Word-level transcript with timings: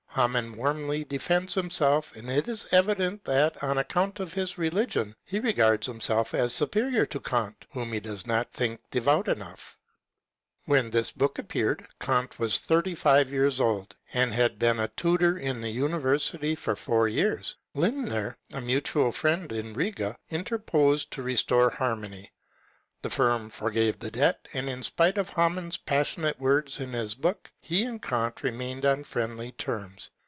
Hamann 0.13 0.57
warmly 0.57 1.05
defends 1.05 1.53
himself, 1.53 2.13
and 2.17 2.29
it 2.29 2.45
is 2.49 2.65
evident 2.71 3.23
that, 3.23 3.63
on 3.63 3.77
account 3.77 4.19
of 4.19 4.33
his 4.33 4.57
religion, 4.57 5.15
he 5.23 5.39
regards 5.39 5.87
himself 5.87 6.33
as 6.33 6.53
superior 6.53 7.05
to 7.05 7.19
Kant, 7.21 7.65
whom 7.71 7.93
he 7.93 8.01
does 8.01 8.27
not 8.27 8.51
think 8.51 8.81
devout 8.91 9.29
enough. 9.29 9.77
When 10.65 10.89
this 10.91 11.13
202 11.13 11.13
THE 11.13 11.15
LIFE 11.15 11.15
OF 11.15 11.55
IMMAKUEL 11.55 11.75
KANl*. 11.77 11.77
book 11.77 11.95
appeared, 11.97 12.27
Eant 12.33 12.39
was 12.39 12.59
thirfy 12.59 12.97
five 12.97 13.31
years 13.31 13.61
old, 13.61 13.95
and 14.13 14.33
had 14.33 14.59
been 14.59 14.79
a 14.81 14.89
tutor 14.89 15.37
in 15.37 15.61
the 15.61 15.69
university 15.69 16.55
for 16.55 16.75
four 16.75 17.07
years. 17.07 17.55
Lindner, 17.73 18.37
a 18.51 18.59
mutual 18.59 19.13
friend 19.13 19.49
in 19.53 19.73
Riga, 19.73 20.17
interposed 20.29 21.11
to 21.11 21.23
restore 21.23 21.69
harmony. 21.69 22.33
The 23.03 23.09
firm 23.09 23.49
forgave 23.49 23.97
the 23.97 24.11
debt; 24.11 24.47
and 24.53 24.69
in 24.69 24.83
spite 24.83 25.17
of 25.17 25.31
Hamann's 25.31 25.75
passionate 25.77 26.39
words 26.39 26.79
in 26.79 26.93
his 26.93 27.15
book, 27.15 27.49
he 27.59 27.83
and 27.85 27.99
Kant 27.99 28.43
remained 28.43 28.85
on 28.85 29.03
friendly 29.05 29.53
terms. 29.53 30.11